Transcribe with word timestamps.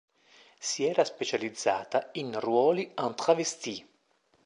Si 0.57 0.83
era 0.83 1.05
specializzata 1.05 2.09
in 2.13 2.39
ruoli 2.39 2.91
en 2.95 3.13
travesti. 3.15 3.77